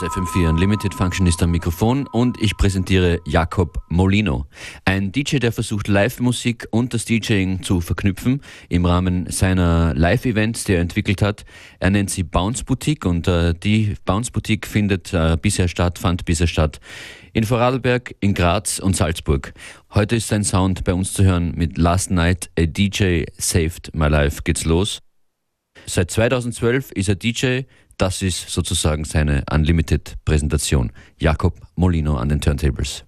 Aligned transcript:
Das 0.00 0.12
FM4 0.12 0.48
Unlimited 0.48 0.94
Function 0.94 1.26
ist 1.26 1.42
am 1.42 1.50
Mikrofon 1.50 2.06
und 2.06 2.40
ich 2.40 2.56
präsentiere 2.56 3.20
Jakob 3.26 3.82
Molino. 3.90 4.46
Ein 4.86 5.12
DJ, 5.12 5.40
der 5.40 5.52
versucht 5.52 5.88
Live-Musik 5.88 6.66
und 6.70 6.94
das 6.94 7.04
DJing 7.04 7.62
zu 7.62 7.82
verknüpfen 7.82 8.40
im 8.70 8.86
Rahmen 8.86 9.30
seiner 9.30 9.92
Live-Events, 9.94 10.64
die 10.64 10.72
er 10.72 10.80
entwickelt 10.80 11.20
hat. 11.20 11.44
Er 11.80 11.90
nennt 11.90 12.08
sie 12.08 12.22
Bounce 12.22 12.64
Boutique 12.64 13.04
und 13.04 13.28
äh, 13.28 13.52
die 13.52 13.94
Bounce 14.06 14.30
Boutique 14.30 14.66
findet 14.66 15.12
äh, 15.12 15.36
bisher 15.36 15.68
statt, 15.68 15.98
fand 15.98 16.24
bisher 16.24 16.46
statt 16.46 16.80
in 17.34 17.44
Vorarlberg, 17.44 18.14
in 18.20 18.32
Graz 18.32 18.78
und 18.78 18.96
Salzburg. 18.96 19.52
Heute 19.92 20.16
ist 20.16 20.28
sein 20.28 20.44
Sound 20.44 20.82
bei 20.84 20.94
uns 20.94 21.12
zu 21.12 21.24
hören 21.24 21.52
mit 21.56 21.76
Last 21.76 22.10
Night 22.10 22.48
a 22.58 22.64
DJ 22.64 23.24
Saved 23.36 23.94
My 23.94 24.08
Life 24.08 24.40
geht's 24.44 24.64
los. 24.64 25.02
Seit 25.86 26.10
2012 26.10 26.92
ist 26.92 27.08
er 27.08 27.16
DJ, 27.16 27.62
das 28.00 28.22
ist 28.22 28.48
sozusagen 28.48 29.04
seine 29.04 29.44
Unlimited-Präsentation. 29.52 30.92
Jakob 31.18 31.60
Molino 31.76 32.16
an 32.16 32.30
den 32.30 32.40
Turntables. 32.40 33.04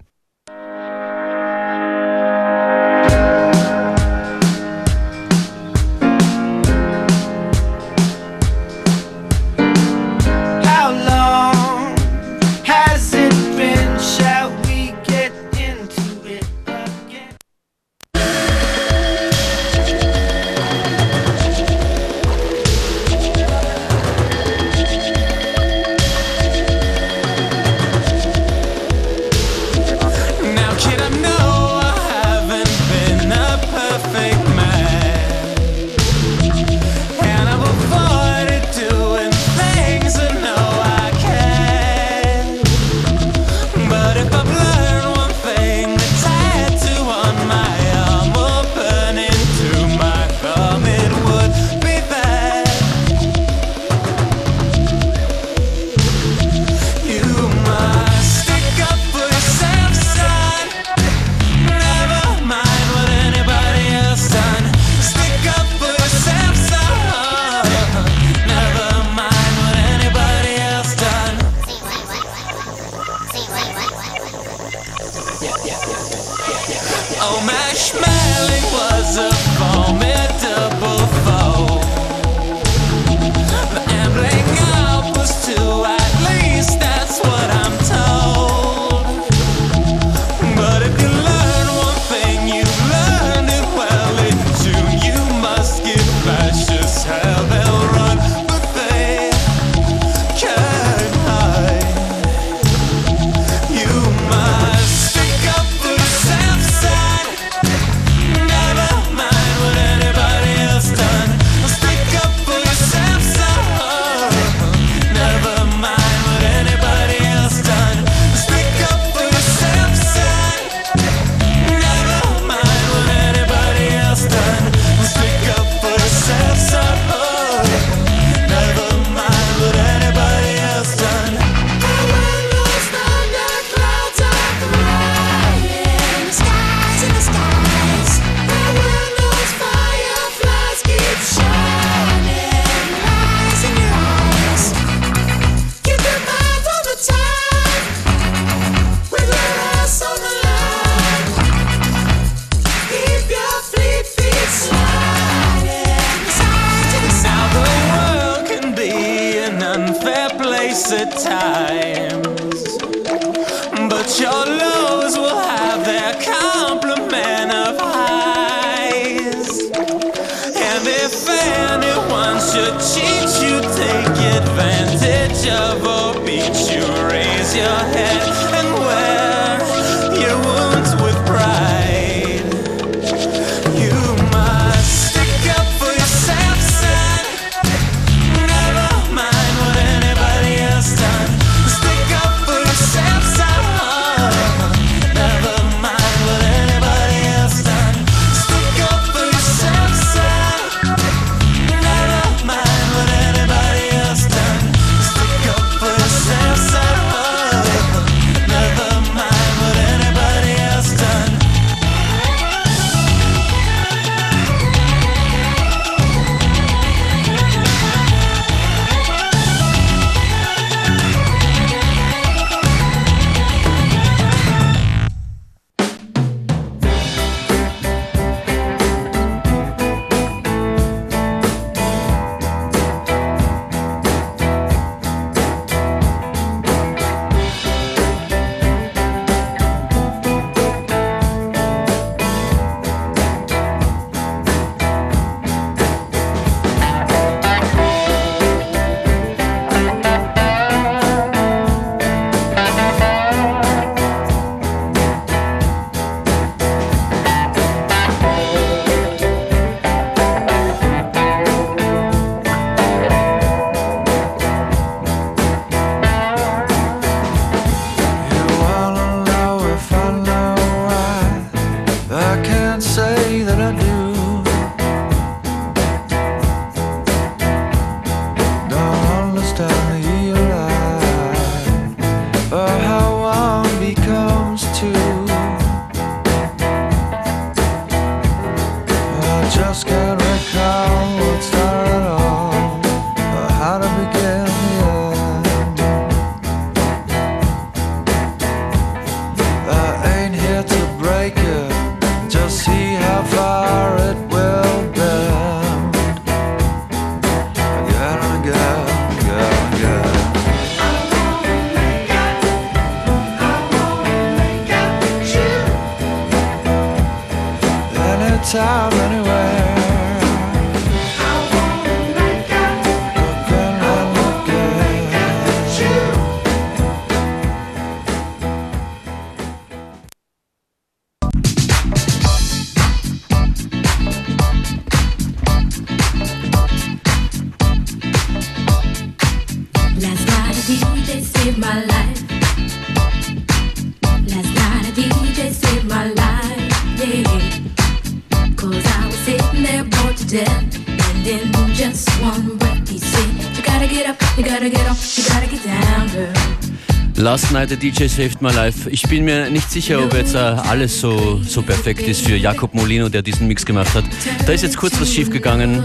The 357.52 357.76
DJ 357.76 358.08
Saved 358.08 358.40
My 358.40 358.50
Life. 358.50 358.88
Ich 358.88 359.02
bin 359.02 359.24
mir 359.24 359.50
nicht 359.50 359.70
sicher, 359.70 360.02
ob 360.02 360.14
jetzt 360.14 360.34
äh, 360.34 360.38
alles 360.38 360.98
so, 361.00 361.38
so 361.46 361.60
perfekt 361.60 362.00
ist 362.00 362.22
für 362.22 362.34
Jakob 362.34 362.74
Molino, 362.74 363.10
der 363.10 363.20
diesen 363.20 363.46
Mix 363.46 363.64
gemacht 363.64 363.94
hat. 363.94 364.04
Da 364.46 364.52
ist 364.54 364.62
jetzt 364.62 364.76
kurz 364.76 364.98
was 364.98 365.12
schiefgegangen. 365.12 365.82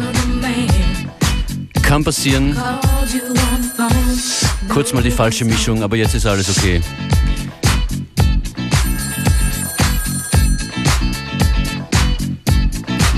Kann 1.81 2.05
passieren. 2.05 2.57
Kurz 4.69 4.93
mal 4.93 5.03
die 5.03 5.11
falsche 5.11 5.43
Mischung, 5.43 5.83
aber 5.83 5.97
jetzt 5.97 6.15
ist 6.15 6.25
alles 6.25 6.49
okay. 6.49 6.81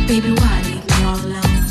Baby, 0.08 0.32
why 0.32 0.62
leave 0.66 0.86
me 0.88 1.06
all 1.06 1.20
alone? 1.20 1.66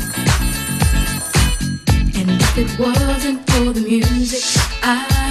And 2.15 2.41
if 2.41 2.57
it 2.57 2.79
wasn't 2.79 3.47
for 3.51 3.73
the 3.73 3.81
music, 3.81 4.41
I 4.81 5.28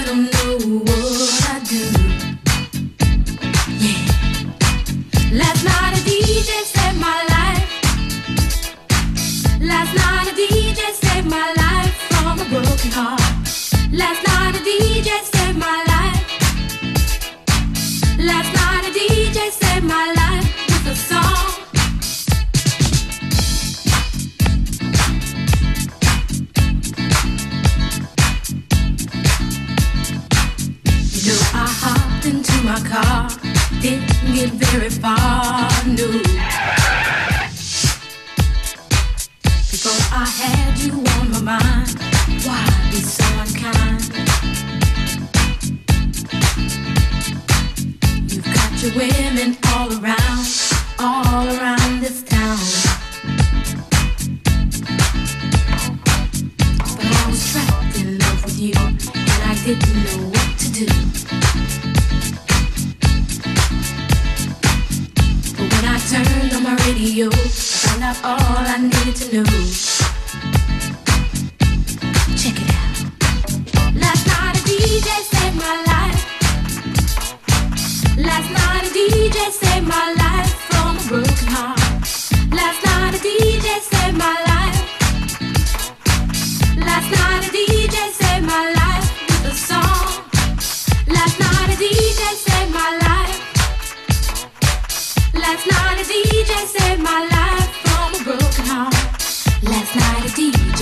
Last 13.99 14.28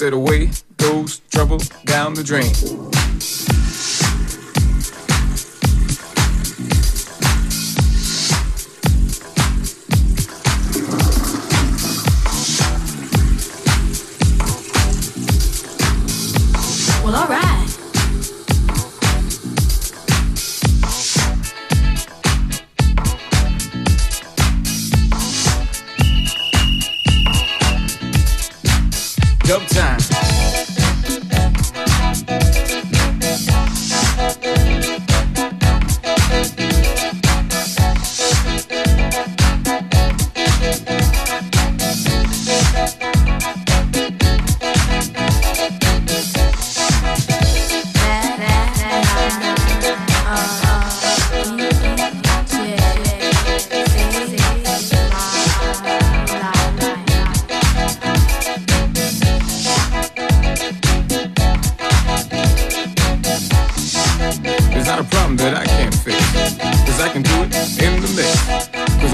Said 0.00 0.14
away 0.14 0.48
goes 0.78 1.20
trouble 1.30 1.58
down 1.84 2.14
the 2.14 2.24
drain. 2.24 2.99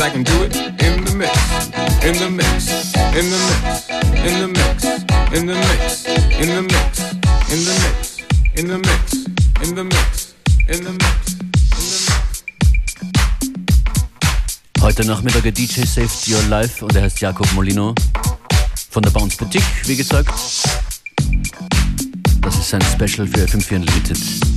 I 0.06 0.08
can 0.08 0.22
do 0.22 0.44
it 0.44 0.54
in 0.54 1.04
the 1.04 1.14
mix. 1.16 1.34
In 2.04 2.14
the 2.14 2.30
mix. 2.30 2.94
In 3.18 3.28
the 3.28 3.38
mix. 3.42 3.90
In 4.22 4.38
the 4.38 4.46
mix. 4.46 4.84
In 5.34 5.46
the 5.48 5.54
mix. 5.56 6.04
In 6.38 6.46
the 6.46 6.62
mix. 6.62 7.00
In 7.50 7.64
the 7.64 7.72
mix. 7.82 8.20
In 8.54 8.66
the 8.68 8.78
mix. 8.78 9.26
In 9.62 9.74
the 9.74 9.82
mix. 9.82 10.34
In 10.68 10.84
the 10.84 10.92
mix. 10.92 11.36
Heute 14.80 15.04
Nachmittag 15.04 15.44
ein 15.44 15.54
DJ 15.54 15.82
Saved 15.84 16.28
Your 16.28 16.42
Life 16.50 16.84
und 16.84 16.94
er 16.94 17.02
heißt 17.02 17.20
Jakob 17.20 17.52
Molino 17.54 17.92
von 18.90 19.02
der 19.02 19.10
Bounce 19.10 19.36
Boutique, 19.36 19.64
wie 19.86 19.96
gesagt. 19.96 20.30
Das 22.42 22.54
ist 22.54 22.70
sein 22.70 22.82
Special 22.82 23.26
für 23.26 23.44
FM4 23.44 23.74
Unlimited. 23.74 24.55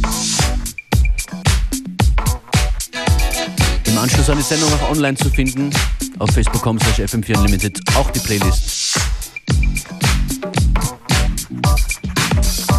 Anschluss 3.99 4.29
an 4.29 4.37
die 4.37 4.43
Sendung 4.43 4.71
auch 4.73 4.91
online 4.91 5.17
zu 5.17 5.29
finden 5.29 5.71
auf 6.19 6.29
facebook.com 6.31 6.79
slash 6.79 6.99
FM4 6.99 7.37
Unlimited, 7.37 7.81
auch 7.95 8.09
die 8.11 8.19
Playlist. 8.19 8.97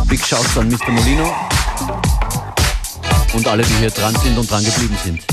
Big 0.08 0.24
Shouts 0.24 0.56
an 0.56 0.68
Mr. 0.70 0.90
Molino 0.90 1.34
und 3.34 3.46
alle, 3.46 3.62
die 3.62 3.74
hier 3.74 3.90
dran 3.90 4.14
sind 4.16 4.38
und 4.38 4.50
dran 4.50 4.64
geblieben 4.64 4.96
sind. 5.04 5.29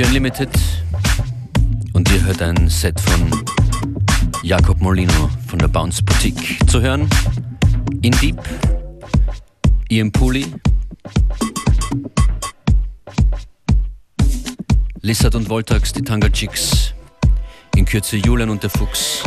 FM4 0.00 0.06
Unlimited. 0.06 0.48
Und 1.92 2.10
ihr 2.10 2.24
hört 2.24 2.40
ein 2.42 2.68
Set 2.68 2.98
von 3.00 3.30
Jakob 4.42 4.80
Molino 4.80 5.28
von 5.46 5.58
der 5.58 5.68
Bounce 5.68 6.02
Boutique. 6.02 6.58
Zu 6.68 6.80
hören. 6.80 7.08
In 8.02 8.12
Deep, 8.12 8.40
Ian 9.90 10.10
Pooley, 10.10 10.46
Lissard 15.02 15.34
und 15.34 15.48
Voltax, 15.50 15.92
die 15.92 16.02
Tanga 16.02 16.30
Chicks, 16.30 16.94
in 17.76 17.84
Kürze 17.84 18.16
Julian 18.16 18.48
und 18.48 18.62
der 18.62 18.70
Fuchs. 18.70 19.22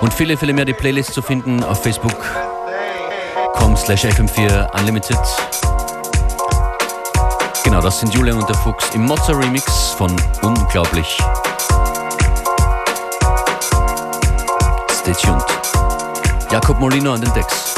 Und 0.00 0.14
viele, 0.14 0.36
viele 0.36 0.52
mehr 0.54 0.64
die 0.64 0.72
Playlist 0.72 1.12
zu 1.12 1.20
finden 1.20 1.62
auf 1.62 1.82
facebook.com 1.82 3.76
slash 3.76 4.04
fm4 4.06 4.78
unlimited. 4.78 5.18
Genau, 7.64 7.80
das 7.80 8.00
sind 8.00 8.14
Julian 8.14 8.38
und 8.38 8.48
der 8.48 8.56
Fuchs 8.56 8.90
im 8.94 9.04
Mozza 9.04 9.32
Remix 9.32 9.90
von 9.96 10.14
Unglaublich. 10.42 11.18
Stay 14.90 15.12
tuned. 15.12 15.44
Jakob 16.50 16.78
Molino 16.78 17.12
an 17.12 17.20
den 17.20 17.32
Decks. 17.34 17.74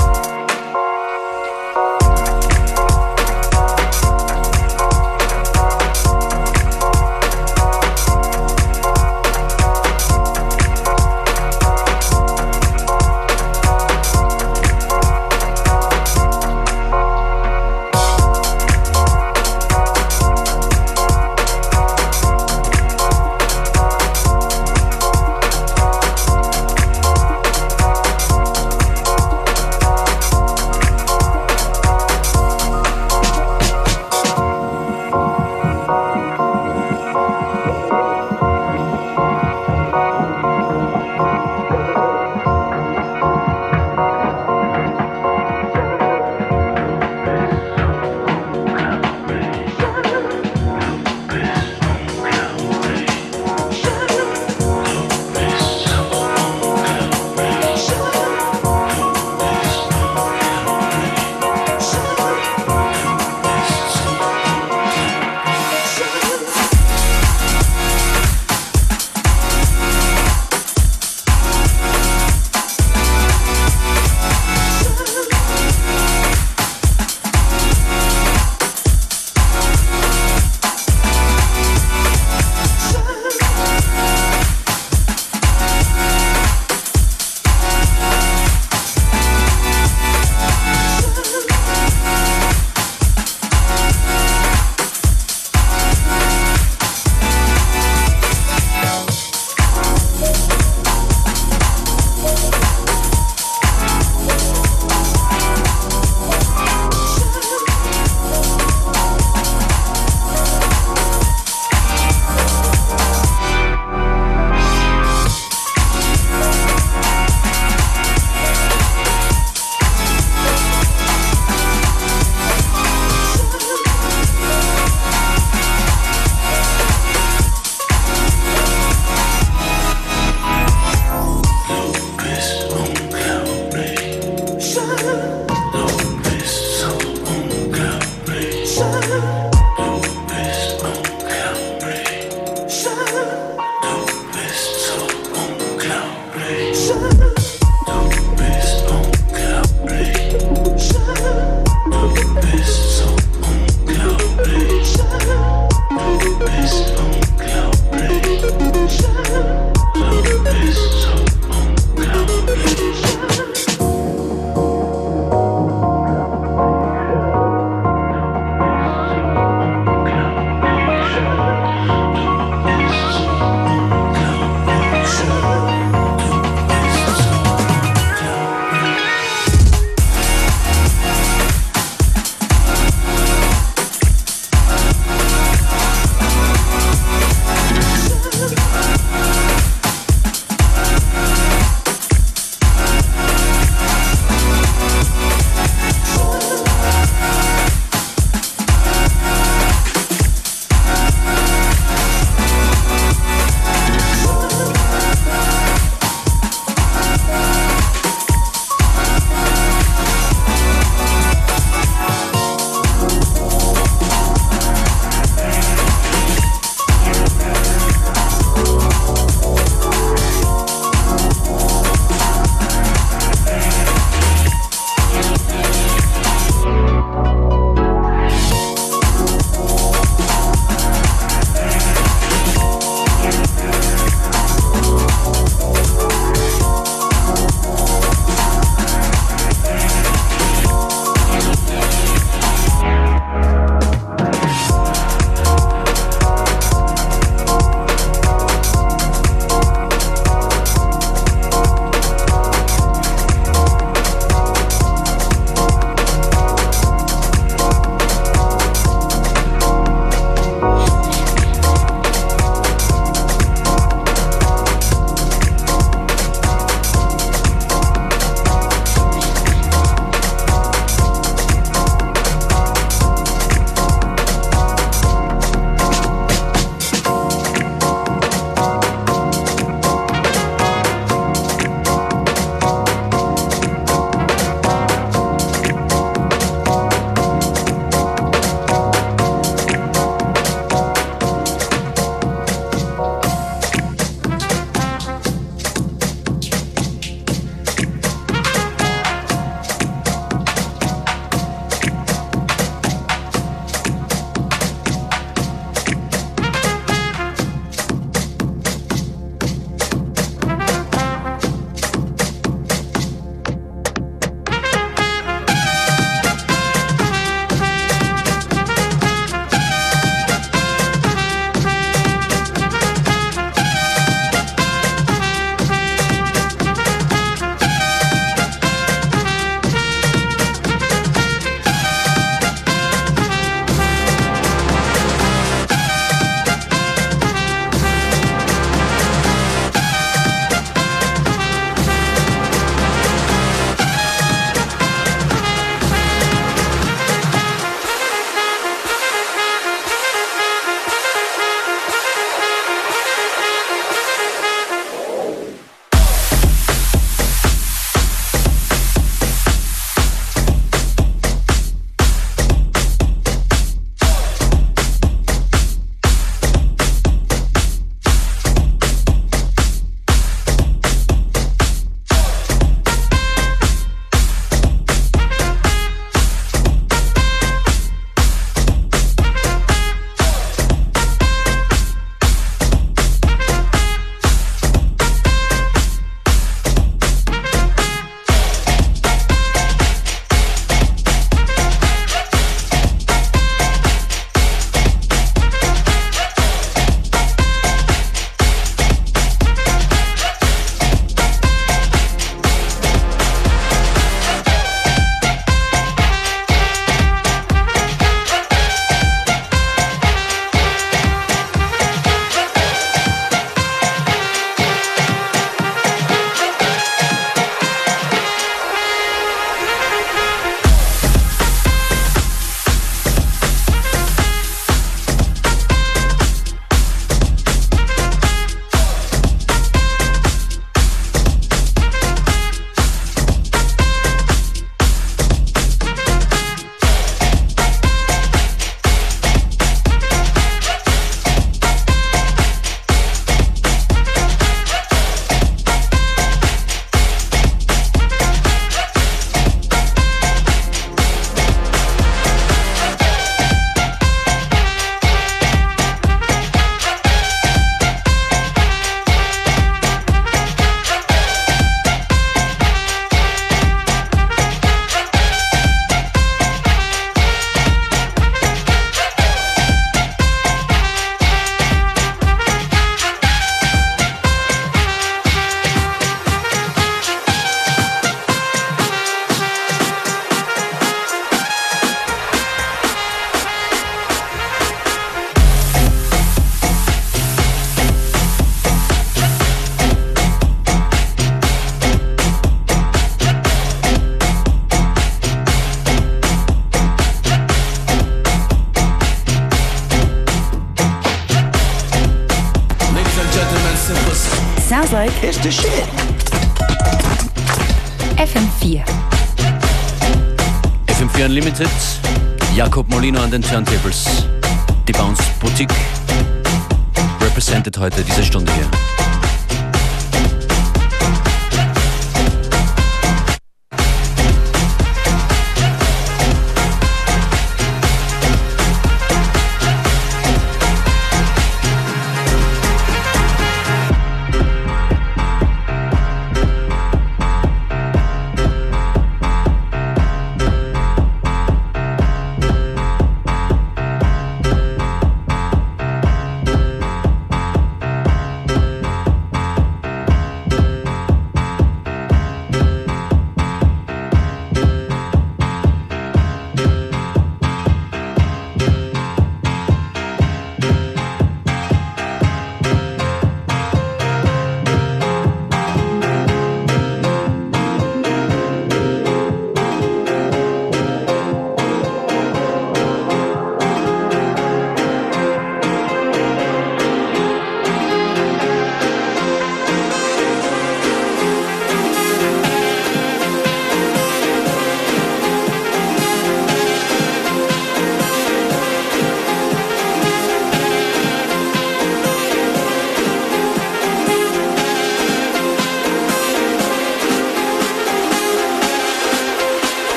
Jakob 513.30 513.32
Molino 513.32 513.36
an 513.36 513.42
den 513.42 513.42
Turntables. 513.42 514.09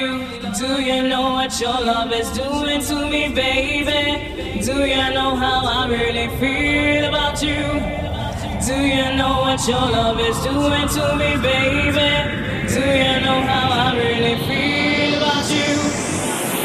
you? 0.00 0.26
Do 0.58 0.82
you 0.82 1.08
know 1.08 1.34
what 1.34 1.60
your 1.60 1.78
love 1.80 2.12
is 2.12 2.28
doing 2.30 2.80
to 2.82 3.08
me, 3.10 3.32
baby? 3.34 4.62
Do 4.62 4.86
you 4.86 5.06
know 5.16 5.36
how 5.36 5.60
I 5.66 5.88
really 5.88 6.28
feel 6.40 7.08
about 7.08 7.42
you? 7.42 7.62
Do 8.66 8.76
you 8.76 9.16
know 9.16 9.40
what 9.44 9.66
your 9.68 9.86
love 9.96 10.20
is 10.20 10.38
doing 10.42 10.88
to 10.96 11.04
me, 11.20 11.30
baby? 11.48 12.10
Do 12.74 12.80
you 12.80 13.14
know 13.24 13.40
how 13.50 13.66
I 13.84 13.96
really 13.96 14.36
feel 14.48 15.18
about 15.20 15.46
you? 15.58 15.72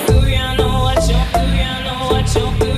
Do 0.07 0.17
you 0.35 0.47
know 0.57 0.73
what 0.85 1.01
your, 1.09 1.25
do 1.35 1.45
you 1.61 1.73
know 1.87 1.99
what 2.11 2.27
your, 2.35 2.74